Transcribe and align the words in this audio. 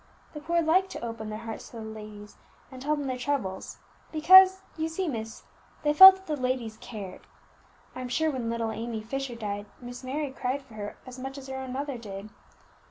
The 0.33 0.39
poor 0.39 0.63
liked 0.63 0.89
to 0.93 1.05
open 1.05 1.29
their 1.29 1.37
hearts 1.45 1.69
to 1.69 1.75
the 1.75 1.83
ladies 1.83 2.35
and 2.71 2.81
tell 2.81 2.95
them 2.95 3.05
their 3.05 3.19
troubles, 3.19 3.77
because, 4.11 4.63
you 4.75 4.89
see, 4.89 5.07
miss, 5.07 5.43
they 5.83 5.93
felt 5.93 6.15
that 6.15 6.25
the 6.25 6.35
ladies 6.41 6.77
cared. 6.77 7.21
I'm 7.93 8.09
sure 8.09 8.31
when 8.31 8.49
little 8.49 8.71
Amy 8.71 9.03
Fisher 9.03 9.35
died, 9.35 9.67
Miss 9.79 10.03
Mary 10.03 10.31
cried 10.31 10.63
for 10.63 10.73
her 10.73 10.97
as 11.05 11.19
much 11.19 11.37
as 11.37 11.45
her 11.49 11.55
own 11.55 11.73
mother 11.73 11.99
did. 11.99 12.31